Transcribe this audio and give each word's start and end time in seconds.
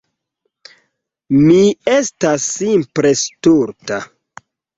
Mi 1.39 1.59
estas 1.97 2.49
simple 2.55 3.13
stulta. 3.21 4.01